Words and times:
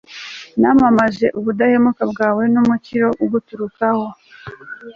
namamaje 0.61 1.27
ubudahemuka 1.37 2.03
bwawe 2.11 2.43
n'umukiro 2.53 3.07
uguturukaho 3.25 4.05